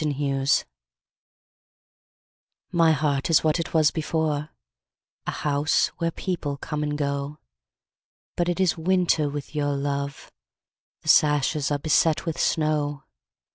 [0.03, 0.65] ALMS
[2.71, 4.49] My heart is what it was before,
[5.27, 7.37] A house where people come and go;
[8.35, 10.31] But it is winter with your love,
[11.03, 13.03] The sashes are beset with snow.